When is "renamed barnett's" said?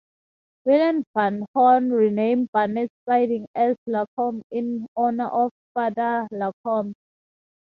1.91-2.91